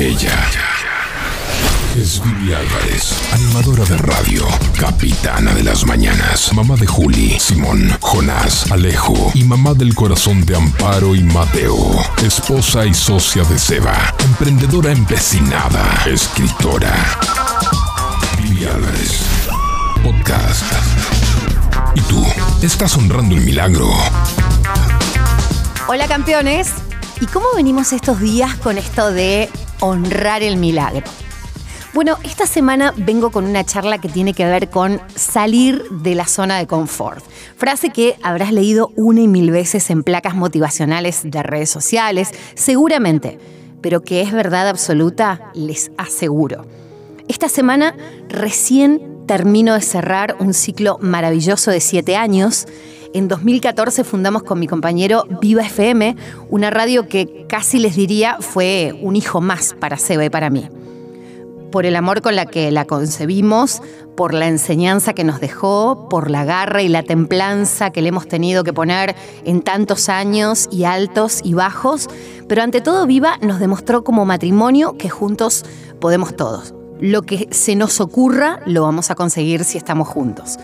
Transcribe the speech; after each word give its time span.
Ella 0.00 0.48
es 1.96 2.22
Vivi 2.22 2.54
Álvarez, 2.54 3.12
animadora 3.32 3.84
de 3.84 3.98
radio, 3.98 4.46
capitana 4.78 5.52
de 5.52 5.64
las 5.64 5.84
mañanas, 5.84 6.52
mamá 6.52 6.76
de 6.76 6.86
Juli, 6.86 7.36
Simón, 7.40 7.90
Jonás, 8.00 8.70
Alejo 8.70 9.32
y 9.34 9.42
mamá 9.42 9.74
del 9.74 9.96
corazón 9.96 10.46
de 10.46 10.54
Amparo 10.54 11.16
y 11.16 11.24
Mateo, 11.24 11.76
esposa 12.22 12.86
y 12.86 12.94
socia 12.94 13.42
de 13.42 13.58
Seba, 13.58 14.14
emprendedora 14.20 14.92
empecinada, 14.92 16.04
escritora. 16.06 16.94
Vivi 18.40 18.66
Álvarez, 18.66 19.22
podcast. 20.04 20.62
¿Y 21.96 22.00
tú? 22.02 22.24
¿Estás 22.62 22.96
honrando 22.96 23.34
el 23.34 23.40
milagro? 23.40 23.90
Hola 25.88 26.06
campeones, 26.06 26.68
¿y 27.20 27.26
cómo 27.26 27.46
venimos 27.56 27.92
estos 27.92 28.20
días 28.20 28.54
con 28.58 28.78
esto 28.78 29.10
de 29.10 29.50
honrar 29.80 30.42
el 30.42 30.56
milagro? 30.56 31.04
Bueno, 31.94 32.18
esta 32.22 32.46
semana 32.46 32.92
vengo 32.96 33.30
con 33.30 33.44
una 33.44 33.64
charla 33.64 33.98
que 33.98 34.08
tiene 34.08 34.34
que 34.34 34.44
ver 34.44 34.68
con 34.68 35.00
salir 35.14 35.82
de 35.90 36.14
la 36.14 36.26
zona 36.26 36.58
de 36.58 36.66
confort. 36.66 37.24
Frase 37.56 37.90
que 37.90 38.16
habrás 38.22 38.52
leído 38.52 38.92
una 38.94 39.22
y 39.22 39.28
mil 39.28 39.50
veces 39.50 39.88
en 39.90 40.02
placas 40.02 40.34
motivacionales 40.34 41.22
de 41.24 41.42
redes 41.42 41.70
sociales, 41.70 42.30
seguramente, 42.54 43.38
pero 43.80 44.02
que 44.02 44.20
es 44.20 44.32
verdad 44.32 44.68
absoluta, 44.68 45.50
les 45.54 45.90
aseguro. 45.96 46.66
Esta 47.26 47.48
semana 47.48 47.96
recién 48.28 49.18
termino 49.26 49.74
de 49.74 49.82
cerrar 49.82 50.36
un 50.40 50.54
ciclo 50.54 50.98
maravilloso 51.00 51.70
de 51.70 51.80
siete 51.80 52.16
años. 52.16 52.66
En 53.14 53.28
2014 53.28 54.04
fundamos 54.04 54.42
con 54.42 54.60
mi 54.60 54.66
compañero 54.66 55.24
Viva 55.40 55.62
FM, 55.62 56.16
una 56.50 56.70
radio 56.70 57.08
que 57.08 57.46
casi 57.48 57.78
les 57.78 57.96
diría 57.96 58.36
fue 58.40 58.98
un 59.00 59.16
hijo 59.16 59.40
más 59.40 59.74
para 59.78 59.96
Seba 59.96 60.24
y 60.24 60.30
para 60.30 60.50
mí 60.50 60.68
por 61.70 61.86
el 61.86 61.96
amor 61.96 62.22
con 62.22 62.36
la 62.36 62.46
que 62.46 62.70
la 62.70 62.86
concebimos, 62.86 63.82
por 64.16 64.34
la 64.34 64.48
enseñanza 64.48 65.12
que 65.12 65.24
nos 65.24 65.40
dejó, 65.40 66.08
por 66.08 66.30
la 66.30 66.44
garra 66.44 66.82
y 66.82 66.88
la 66.88 67.02
templanza 67.02 67.90
que 67.90 68.02
le 68.02 68.08
hemos 68.08 68.26
tenido 68.26 68.64
que 68.64 68.72
poner 68.72 69.14
en 69.44 69.62
tantos 69.62 70.08
años 70.08 70.68
y 70.72 70.84
altos 70.84 71.40
y 71.44 71.54
bajos, 71.54 72.08
pero 72.48 72.62
ante 72.62 72.80
todo 72.80 73.06
Viva 73.06 73.38
nos 73.42 73.60
demostró 73.60 74.02
como 74.02 74.24
matrimonio 74.24 74.96
que 74.96 75.08
juntos 75.08 75.64
podemos 76.00 76.36
todos. 76.36 76.74
Lo 77.00 77.22
que 77.22 77.48
se 77.52 77.76
nos 77.76 78.00
ocurra 78.00 78.60
lo 78.66 78.82
vamos 78.82 79.10
a 79.10 79.14
conseguir 79.14 79.64
si 79.64 79.78
estamos 79.78 80.08
juntos. 80.08 80.58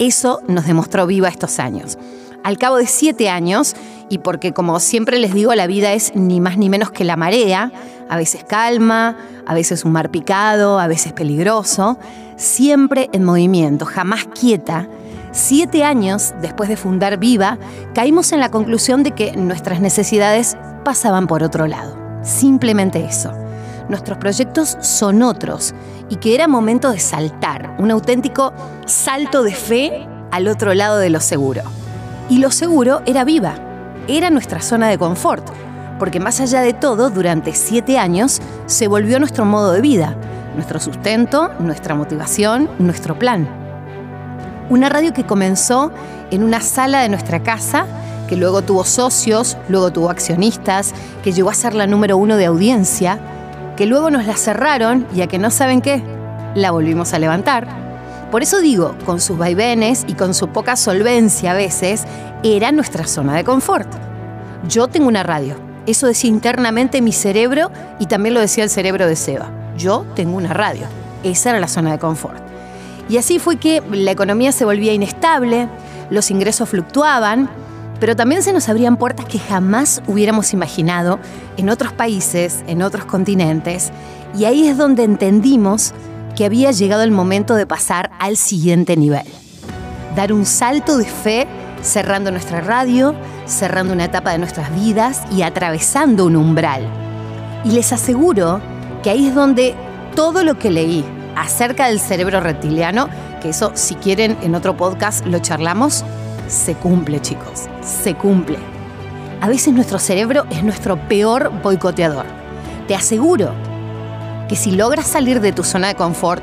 Eso 0.00 0.40
nos 0.48 0.66
demostró 0.66 1.06
Viva 1.06 1.28
estos 1.28 1.58
años. 1.58 1.98
Al 2.42 2.56
cabo 2.56 2.78
de 2.78 2.86
siete 2.86 3.28
años, 3.28 3.76
y 4.08 4.18
porque 4.18 4.52
como 4.52 4.80
siempre 4.80 5.18
les 5.18 5.34
digo, 5.34 5.54
la 5.54 5.66
vida 5.66 5.92
es 5.92 6.16
ni 6.16 6.40
más 6.40 6.56
ni 6.56 6.70
menos 6.70 6.90
que 6.90 7.04
la 7.04 7.16
marea, 7.16 7.70
a 8.08 8.16
veces 8.16 8.42
calma, 8.42 9.18
a 9.46 9.52
veces 9.52 9.84
un 9.84 9.92
mar 9.92 10.10
picado, 10.10 10.80
a 10.80 10.86
veces 10.86 11.12
peligroso, 11.12 11.98
siempre 12.36 13.10
en 13.12 13.24
movimiento, 13.24 13.84
jamás 13.84 14.24
quieta. 14.24 14.88
Siete 15.32 15.84
años 15.84 16.32
después 16.40 16.70
de 16.70 16.78
fundar 16.78 17.18
Viva, 17.18 17.58
caímos 17.94 18.32
en 18.32 18.40
la 18.40 18.50
conclusión 18.50 19.02
de 19.02 19.10
que 19.10 19.36
nuestras 19.36 19.82
necesidades 19.82 20.56
pasaban 20.82 21.26
por 21.26 21.42
otro 21.42 21.66
lado. 21.66 21.94
Simplemente 22.22 23.04
eso. 23.04 23.39
Nuestros 23.90 24.18
proyectos 24.18 24.78
son 24.82 25.20
otros 25.20 25.74
y 26.08 26.16
que 26.16 26.36
era 26.36 26.46
momento 26.46 26.92
de 26.92 27.00
saltar, 27.00 27.74
un 27.76 27.90
auténtico 27.90 28.52
salto 28.86 29.42
de 29.42 29.52
fe 29.52 30.06
al 30.30 30.46
otro 30.46 30.74
lado 30.74 30.98
de 30.98 31.10
lo 31.10 31.18
seguro. 31.18 31.62
Y 32.28 32.38
lo 32.38 32.52
seguro 32.52 33.02
era 33.04 33.24
viva, 33.24 33.54
era 34.06 34.30
nuestra 34.30 34.62
zona 34.62 34.88
de 34.88 34.96
confort, 34.96 35.44
porque 35.98 36.20
más 36.20 36.40
allá 36.40 36.60
de 36.60 36.72
todo, 36.72 37.10
durante 37.10 37.52
siete 37.52 37.98
años 37.98 38.40
se 38.66 38.86
volvió 38.86 39.18
nuestro 39.18 39.44
modo 39.44 39.72
de 39.72 39.80
vida, 39.80 40.16
nuestro 40.54 40.78
sustento, 40.78 41.50
nuestra 41.58 41.96
motivación, 41.96 42.70
nuestro 42.78 43.18
plan. 43.18 43.48
Una 44.68 44.88
radio 44.88 45.12
que 45.12 45.26
comenzó 45.26 45.90
en 46.30 46.44
una 46.44 46.60
sala 46.60 47.00
de 47.00 47.08
nuestra 47.08 47.42
casa, 47.42 47.86
que 48.28 48.36
luego 48.36 48.62
tuvo 48.62 48.84
socios, 48.84 49.56
luego 49.68 49.92
tuvo 49.92 50.10
accionistas, 50.10 50.94
que 51.24 51.32
llegó 51.32 51.50
a 51.50 51.54
ser 51.54 51.74
la 51.74 51.88
número 51.88 52.16
uno 52.16 52.36
de 52.36 52.46
audiencia, 52.46 53.18
que 53.80 53.86
luego 53.86 54.10
nos 54.10 54.26
la 54.26 54.36
cerraron 54.36 55.06
y 55.16 55.22
a 55.22 55.26
que 55.26 55.38
no 55.38 55.50
saben 55.50 55.80
qué, 55.80 56.02
la 56.54 56.70
volvimos 56.70 57.14
a 57.14 57.18
levantar 57.18 57.80
por 58.30 58.44
eso 58.44 58.60
digo, 58.60 58.94
con 59.04 59.20
sus 59.20 59.36
vaivenes 59.36 60.04
y 60.06 60.14
con 60.14 60.34
su 60.34 60.48
poca 60.48 60.76
solvencia 60.76 61.50
a 61.50 61.54
veces, 61.54 62.04
era 62.44 62.70
nuestra 62.70 63.06
zona 63.06 63.34
de 63.34 63.42
confort. 63.42 63.92
Yo 64.68 64.86
tengo 64.86 65.08
una 65.08 65.24
radio. 65.24 65.56
Eso 65.86 66.06
decía 66.06 66.30
internamente 66.30 67.02
mi 67.02 67.10
cerebro 67.10 67.72
y 67.98 68.06
también 68.06 68.34
lo 68.34 68.40
decía 68.40 68.62
el 68.62 68.70
cerebro 68.70 69.08
de 69.08 69.16
Seba. 69.16 69.50
Yo 69.76 70.06
tengo 70.14 70.36
una 70.36 70.52
radio. 70.52 70.86
Esa 71.24 71.50
era 71.50 71.60
la 71.60 71.66
zona 71.66 71.90
de 71.90 71.98
confort. 71.98 72.40
Y 73.08 73.16
así 73.16 73.40
fue 73.40 73.56
que 73.56 73.82
la 73.90 74.12
economía 74.12 74.52
se 74.52 74.64
volvía 74.64 74.92
inestable, 74.92 75.68
los 76.08 76.30
ingresos 76.30 76.68
fluctuaban, 76.68 77.50
pero 78.00 78.16
también 78.16 78.42
se 78.42 78.52
nos 78.52 78.68
abrían 78.68 78.96
puertas 78.96 79.26
que 79.26 79.38
jamás 79.38 80.02
hubiéramos 80.06 80.52
imaginado 80.54 81.20
en 81.58 81.68
otros 81.68 81.92
países, 81.92 82.64
en 82.66 82.82
otros 82.82 83.04
continentes. 83.04 83.92
Y 84.36 84.46
ahí 84.46 84.66
es 84.66 84.78
donde 84.78 85.04
entendimos 85.04 85.92
que 86.34 86.46
había 86.46 86.72
llegado 86.72 87.02
el 87.02 87.10
momento 87.10 87.54
de 87.54 87.66
pasar 87.66 88.10
al 88.18 88.38
siguiente 88.38 88.96
nivel. 88.96 89.26
Dar 90.16 90.32
un 90.32 90.46
salto 90.46 90.96
de 90.96 91.04
fe 91.04 91.46
cerrando 91.82 92.30
nuestra 92.30 92.62
radio, 92.62 93.14
cerrando 93.44 93.92
una 93.92 94.06
etapa 94.06 94.32
de 94.32 94.38
nuestras 94.38 94.74
vidas 94.74 95.22
y 95.30 95.42
atravesando 95.42 96.24
un 96.24 96.36
umbral. 96.36 96.88
Y 97.64 97.72
les 97.72 97.92
aseguro 97.92 98.60
que 99.02 99.10
ahí 99.10 99.28
es 99.28 99.34
donde 99.34 99.74
todo 100.14 100.42
lo 100.42 100.58
que 100.58 100.70
leí 100.70 101.04
acerca 101.36 101.88
del 101.88 102.00
cerebro 102.00 102.40
reptiliano, 102.40 103.08
que 103.42 103.50
eso 103.50 103.72
si 103.74 103.94
quieren 103.94 104.38
en 104.42 104.54
otro 104.54 104.76
podcast 104.76 105.24
lo 105.26 105.38
charlamos, 105.38 106.04
se 106.50 106.74
cumple 106.74 107.20
chicos, 107.20 107.68
se 107.80 108.14
cumple. 108.14 108.58
A 109.40 109.48
veces 109.48 109.72
nuestro 109.72 109.98
cerebro 109.98 110.44
es 110.50 110.62
nuestro 110.62 110.96
peor 111.08 111.50
boicoteador. 111.62 112.26
Te 112.88 112.94
aseguro 112.94 113.52
que 114.48 114.56
si 114.56 114.72
logras 114.72 115.06
salir 115.06 115.40
de 115.40 115.52
tu 115.52 115.62
zona 115.62 115.88
de 115.88 115.94
confort, 115.94 116.42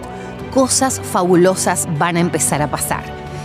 cosas 0.53 1.01
fabulosas 1.01 1.87
van 1.99 2.17
a 2.17 2.21
empezar 2.21 2.61
a 2.61 2.71
pasar. 2.71 3.03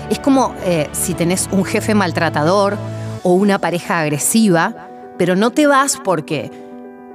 Es 0.08 0.20
como 0.20 0.54
eh, 0.64 0.88
si 0.92 1.14
tenés 1.14 1.48
un 1.52 1.64
jefe 1.64 1.94
maltratador 1.94 2.78
o 3.22 3.34
una 3.34 3.58
pareja 3.58 4.00
agresiva, 4.00 4.88
pero 5.18 5.36
no 5.36 5.50
te 5.50 5.66
vas 5.66 5.98
porque 6.02 6.50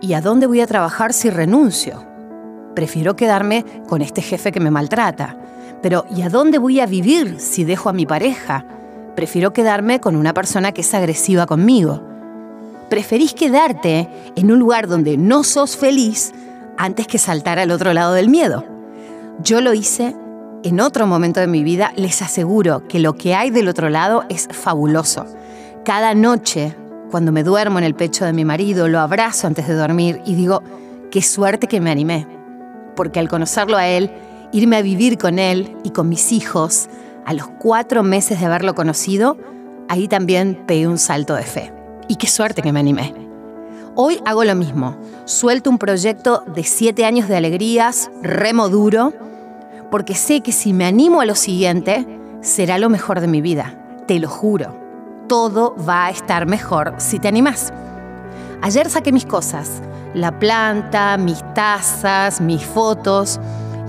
¿y 0.01 0.13
a 0.13 0.21
dónde 0.21 0.45
voy 0.45 0.61
a 0.61 0.67
trabajar 0.67 1.13
si 1.13 1.29
renuncio? 1.29 2.05
Prefiero 2.75 3.15
quedarme 3.15 3.65
con 3.87 4.01
este 4.01 4.21
jefe 4.21 4.51
que 4.51 4.59
me 4.59 4.71
maltrata. 4.71 5.37
Pero 5.81 6.05
¿y 6.15 6.23
a 6.23 6.29
dónde 6.29 6.57
voy 6.57 6.79
a 6.79 6.85
vivir 6.85 7.39
si 7.39 7.63
dejo 7.63 7.89
a 7.89 7.93
mi 7.93 8.05
pareja? 8.05 8.65
Prefiero 9.17 9.51
quedarme 9.51 9.99
con 9.99 10.15
una 10.15 10.31
persona 10.31 10.73
que 10.73 10.81
es 10.81 10.93
agresiva 10.93 11.47
conmigo. 11.47 12.03
Preferís 12.87 13.33
quedarte 13.33 14.07
en 14.35 14.51
un 14.51 14.59
lugar 14.59 14.87
donde 14.87 15.17
no 15.17 15.43
sos 15.43 15.75
feliz 15.75 16.33
antes 16.77 17.07
que 17.07 17.17
saltar 17.17 17.57
al 17.57 17.71
otro 17.71 17.93
lado 17.93 18.13
del 18.13 18.29
miedo. 18.29 18.63
Yo 19.41 19.59
lo 19.59 19.73
hice 19.73 20.15
en 20.63 20.79
otro 20.79 21.07
momento 21.07 21.39
de 21.39 21.47
mi 21.47 21.63
vida, 21.63 21.93
les 21.95 22.21
aseguro 22.21 22.87
que 22.87 22.99
lo 22.99 23.15
que 23.15 23.33
hay 23.33 23.49
del 23.49 23.69
otro 23.69 23.89
lado 23.89 24.23
es 24.29 24.49
fabuloso. 24.51 25.25
Cada 25.83 26.13
noche, 26.13 26.75
cuando 27.09 27.31
me 27.31 27.41
duermo 27.41 27.79
en 27.79 27.85
el 27.85 27.95
pecho 27.95 28.23
de 28.23 28.33
mi 28.33 28.45
marido, 28.45 28.87
lo 28.87 28.99
abrazo 28.99 29.47
antes 29.47 29.67
de 29.67 29.73
dormir 29.73 30.21
y 30.25 30.35
digo, 30.35 30.61
qué 31.09 31.23
suerte 31.23 31.65
que 31.65 31.81
me 31.81 31.89
animé. 31.89 32.27
Porque 32.95 33.19
al 33.19 33.29
conocerlo 33.29 33.77
a 33.77 33.87
él, 33.87 34.11
irme 34.51 34.77
a 34.77 34.83
vivir 34.83 35.17
con 35.17 35.39
él 35.39 35.75
y 35.83 35.89
con 35.89 36.07
mis 36.07 36.31
hijos, 36.31 36.87
a 37.27 37.33
los 37.33 37.49
cuatro 37.59 38.03
meses 38.03 38.39
de 38.39 38.45
haberlo 38.45 38.73
conocido, 38.73 39.37
ahí 39.89 40.07
también 40.07 40.63
pegué 40.65 40.87
un 40.87 40.97
salto 40.97 41.35
de 41.35 41.43
fe. 41.43 41.73
Y 42.07 42.15
qué 42.15 42.25
suerte 42.25 42.61
que 42.61 42.71
me 42.71 42.79
animé. 42.79 43.13
Hoy 43.95 44.21
hago 44.25 44.45
lo 44.45 44.55
mismo. 44.55 44.95
Suelto 45.25 45.69
un 45.69 45.77
proyecto 45.77 46.45
de 46.47 46.63
siete 46.63 47.03
años 47.03 47.27
de 47.27 47.35
alegrías, 47.35 48.09
remo 48.23 48.69
duro, 48.69 49.11
porque 49.91 50.15
sé 50.15 50.39
que 50.39 50.53
si 50.53 50.71
me 50.71 50.85
animo 50.85 51.19
a 51.19 51.25
lo 51.25 51.35
siguiente, 51.35 52.07
será 52.39 52.77
lo 52.77 52.87
mejor 52.87 53.19
de 53.19 53.27
mi 53.27 53.41
vida. 53.41 53.77
Te 54.07 54.19
lo 54.19 54.29
juro. 54.29 54.73
Todo 55.27 55.75
va 55.85 56.05
a 56.05 56.11
estar 56.11 56.45
mejor 56.45 56.93
si 56.97 57.19
te 57.19 57.27
animas. 57.27 57.73
Ayer 58.61 58.89
saqué 58.89 59.11
mis 59.11 59.25
cosas, 59.25 59.81
la 60.13 60.39
planta, 60.39 61.17
mis 61.17 61.43
tazas, 61.53 62.39
mis 62.39 62.65
fotos. 62.65 63.37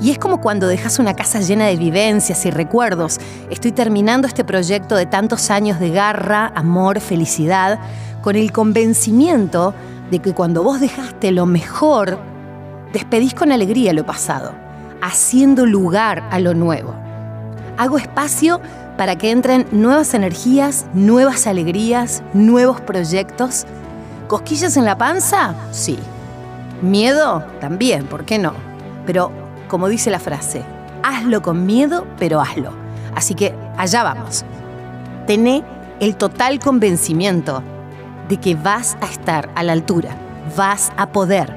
Y 0.00 0.10
es 0.10 0.18
como 0.18 0.40
cuando 0.40 0.68
dejas 0.68 0.98
una 0.98 1.14
casa 1.14 1.40
llena 1.40 1.66
de 1.66 1.76
vivencias 1.76 2.46
y 2.46 2.50
recuerdos. 2.50 3.18
Estoy 3.50 3.72
terminando 3.72 4.28
este 4.28 4.44
proyecto 4.44 4.94
de 4.94 5.06
tantos 5.06 5.50
años 5.50 5.80
de 5.80 5.90
garra, 5.90 6.52
amor, 6.54 7.00
felicidad, 7.00 7.80
con 8.22 8.36
el 8.36 8.52
convencimiento 8.52 9.74
de 10.10 10.20
que 10.20 10.34
cuando 10.34 10.62
vos 10.62 10.80
dejaste 10.80 11.32
lo 11.32 11.46
mejor, 11.46 12.18
despedís 12.92 13.34
con 13.34 13.50
alegría 13.50 13.92
lo 13.92 14.06
pasado, 14.06 14.52
haciendo 15.02 15.66
lugar 15.66 16.22
a 16.30 16.38
lo 16.38 16.54
nuevo. 16.54 16.94
Hago 17.76 17.98
espacio 17.98 18.60
para 18.96 19.16
que 19.16 19.30
entren 19.30 19.66
nuevas 19.70 20.14
energías, 20.14 20.86
nuevas 20.94 21.46
alegrías, 21.46 22.22
nuevos 22.34 22.80
proyectos. 22.80 23.66
¿Cosquillas 24.26 24.76
en 24.76 24.84
la 24.84 24.98
panza? 24.98 25.54
Sí. 25.70 25.98
Miedo 26.82 27.44
también, 27.60 28.06
¿por 28.06 28.24
qué 28.24 28.38
no? 28.38 28.52
Pero, 29.06 29.30
como 29.68 29.88
dice 29.88 30.10
la 30.10 30.18
frase, 30.18 30.62
hazlo 31.02 31.42
con 31.42 31.66
miedo, 31.66 32.06
pero 32.18 32.40
hazlo. 32.40 32.72
Así 33.14 33.34
que 33.34 33.54
allá 33.76 34.02
vamos. 34.02 34.44
Tené 35.26 35.64
el 36.00 36.16
total 36.16 36.58
convencimiento 36.58 37.62
de 38.28 38.38
que 38.38 38.54
vas 38.54 38.96
a 39.00 39.06
estar 39.06 39.50
a 39.54 39.62
la 39.62 39.72
altura, 39.72 40.16
vas 40.56 40.92
a 40.96 41.12
poder. 41.12 41.56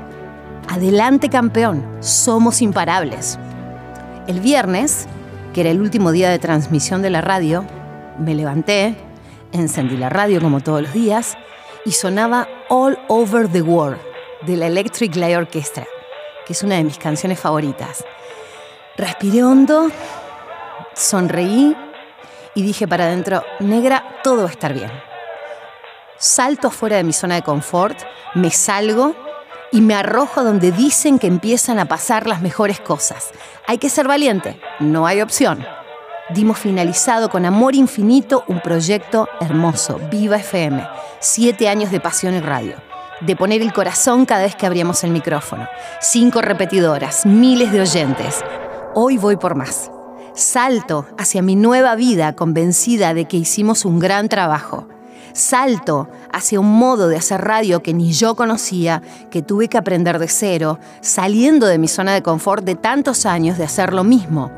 Adelante 0.69 1.29
campeón, 1.29 1.85
somos 1.99 2.61
imparables. 2.61 3.37
El 4.27 4.39
viernes, 4.39 5.07
que 5.53 5.61
era 5.61 5.69
el 5.69 5.81
último 5.81 6.11
día 6.11 6.29
de 6.29 6.39
transmisión 6.39 7.01
de 7.01 7.09
la 7.09 7.21
radio, 7.21 7.65
me 8.19 8.35
levanté, 8.35 8.95
encendí 9.51 9.97
la 9.97 10.09
radio 10.09 10.41
como 10.41 10.61
todos 10.61 10.81
los 10.81 10.93
días 10.93 11.37
y 11.85 11.91
sonaba 11.91 12.47
All 12.69 12.97
Over 13.07 13.47
the 13.47 13.61
World 13.61 13.99
de 14.45 14.57
la 14.57 14.67
Electric 14.67 15.15
Light 15.15 15.37
Orchestra, 15.37 15.85
que 16.45 16.53
es 16.53 16.63
una 16.63 16.75
de 16.75 16.83
mis 16.83 16.97
canciones 16.97 17.39
favoritas. 17.39 18.03
Respiré 18.97 19.43
hondo, 19.43 19.89
sonreí 20.93 21.75
y 22.55 22.61
dije 22.61 22.87
para 22.87 23.05
adentro, 23.05 23.43
negra, 23.59 24.19
todo 24.23 24.43
va 24.43 24.49
a 24.49 24.51
estar 24.51 24.73
bien. 24.73 24.91
Salto 26.17 26.67
afuera 26.67 26.97
de 26.97 27.03
mi 27.03 27.13
zona 27.13 27.35
de 27.35 27.41
confort, 27.41 27.97
me 28.35 28.51
salgo 28.51 29.15
y 29.71 29.81
me 29.81 29.95
arrojo 29.95 30.43
donde 30.43 30.71
dicen 30.71 31.17
que 31.17 31.27
empiezan 31.27 31.79
a 31.79 31.85
pasar 31.85 32.27
las 32.27 32.41
mejores 32.41 32.79
cosas. 32.79 33.31
Hay 33.67 33.77
que 33.77 33.89
ser 33.89 34.07
valiente, 34.07 34.59
no 34.79 35.07
hay 35.07 35.21
opción. 35.21 35.65
Dimos 36.29 36.59
finalizado 36.59 37.29
con 37.29 37.45
amor 37.45 37.75
infinito 37.75 38.43
un 38.47 38.61
proyecto 38.61 39.27
hermoso, 39.39 39.99
Viva 40.09 40.37
FM, 40.37 40.87
siete 41.19 41.67
años 41.67 41.91
de 41.91 41.99
pasión 41.99 42.35
y 42.35 42.39
radio, 42.39 42.75
de 43.21 43.35
poner 43.35 43.61
el 43.61 43.73
corazón 43.73 44.25
cada 44.25 44.43
vez 44.43 44.55
que 44.55 44.65
abríamos 44.65 45.03
el 45.03 45.11
micrófono, 45.11 45.67
cinco 46.01 46.41
repetidoras, 46.41 47.25
miles 47.25 47.71
de 47.71 47.81
oyentes. 47.81 48.43
Hoy 48.93 49.17
voy 49.17 49.37
por 49.37 49.55
más. 49.55 49.91
Salto 50.33 51.05
hacia 51.17 51.41
mi 51.41 51.55
nueva 51.55 51.95
vida 51.95 52.33
convencida 52.33 53.13
de 53.13 53.25
que 53.25 53.37
hicimos 53.37 53.85
un 53.85 53.99
gran 53.99 54.29
trabajo. 54.29 54.87
Salto 55.33 56.09
hacia 56.33 56.59
un 56.59 56.77
modo 56.77 57.07
de 57.07 57.17
hacer 57.17 57.41
radio 57.41 57.81
que 57.81 57.93
ni 57.93 58.11
yo 58.11 58.35
conocía, 58.35 59.01
que 59.29 59.41
tuve 59.41 59.69
que 59.69 59.77
aprender 59.77 60.19
de 60.19 60.27
cero, 60.27 60.79
saliendo 61.01 61.67
de 61.67 61.77
mi 61.77 61.87
zona 61.87 62.13
de 62.13 62.21
confort 62.21 62.65
de 62.65 62.75
tantos 62.75 63.25
años 63.25 63.57
de 63.57 63.63
hacer 63.63 63.93
lo 63.93 64.03
mismo. 64.03 64.51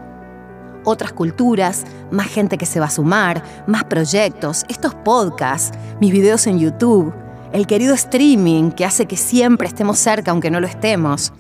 Otras 0.86 1.13
culturas, 1.13 1.86
más 2.12 2.27
gente 2.27 2.57
que 2.57 2.66
se 2.66 2.80
va 2.80 2.88
a 2.88 2.92
sumar, 2.92 3.44
más 3.68 3.83
proyectos, 3.83 4.66
estos 4.68 4.94
podcasts, 4.95 5.77
mis 6.00 6.12
videos 6.12 6.45
en 6.48 6.59
YouTube, 6.59 7.13
el 7.54 7.68
querido 7.68 7.94
streaming 7.94 8.72
que 8.72 8.84
hace 8.84 9.06
que 9.06 9.16
siempre 9.16 9.68
estemos 9.68 10.00
cerca 10.00 10.32
aunque 10.32 10.52
no 10.52 10.60
lo 10.60 10.68
estemos. 10.68 11.32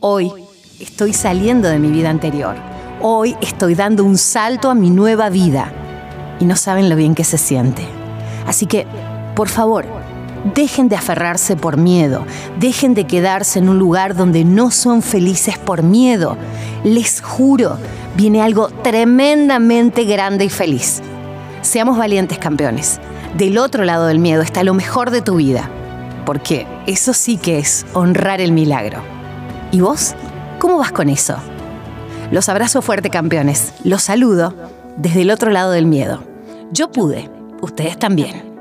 Hoy 0.00 0.30
estoy 0.80 1.12
saliendo 1.12 1.68
de 1.68 1.78
mi 1.78 1.88
vida 1.90 2.10
anterior. 2.10 2.56
Hoy 3.00 3.36
estoy 3.40 3.76
dando 3.76 4.04
un 4.04 4.18
salto 4.18 4.70
a 4.70 4.74
mi 4.74 4.90
nueva 4.90 5.30
vida. 5.30 5.72
Y 6.40 6.44
no 6.44 6.56
saben 6.56 6.90
lo 6.90 6.96
bien 6.96 7.14
que 7.14 7.24
se 7.24 7.38
siente. 7.38 7.82
Así 8.46 8.66
que, 8.66 8.86
por 9.36 9.48
favor, 9.48 9.86
dejen 10.54 10.88
de 10.88 10.96
aferrarse 10.96 11.56
por 11.56 11.76
miedo, 11.76 12.26
dejen 12.58 12.94
de 12.94 13.06
quedarse 13.06 13.60
en 13.60 13.68
un 13.68 13.78
lugar 13.78 14.16
donde 14.16 14.44
no 14.44 14.70
son 14.72 15.00
felices 15.00 15.58
por 15.58 15.82
miedo. 15.82 16.36
Les 16.82 17.22
juro, 17.22 17.78
viene 18.16 18.42
algo 18.42 18.68
tremendamente 18.68 20.04
grande 20.04 20.44
y 20.44 20.50
feliz. 20.50 21.00
Seamos 21.62 21.96
valientes 21.96 22.38
campeones. 22.38 23.00
Del 23.36 23.58
otro 23.58 23.84
lado 23.84 24.06
del 24.06 24.18
miedo 24.18 24.40
está 24.40 24.64
lo 24.64 24.72
mejor 24.72 25.10
de 25.10 25.20
tu 25.20 25.36
vida, 25.36 25.68
porque 26.24 26.66
eso 26.86 27.12
sí 27.12 27.36
que 27.36 27.58
es 27.58 27.84
honrar 27.92 28.40
el 28.40 28.50
milagro. 28.50 29.02
¿Y 29.72 29.82
vos? 29.82 30.14
¿Cómo 30.58 30.78
vas 30.78 30.90
con 30.90 31.10
eso? 31.10 31.36
Los 32.30 32.48
abrazo 32.48 32.80
fuerte 32.80 33.10
campeones, 33.10 33.74
los 33.84 34.02
saludo 34.02 34.54
desde 34.96 35.20
el 35.20 35.30
otro 35.30 35.50
lado 35.50 35.72
del 35.72 35.84
miedo. 35.84 36.22
Yo 36.72 36.90
pude 36.90 37.28
ustedes 37.60 37.98
también. 37.98 38.55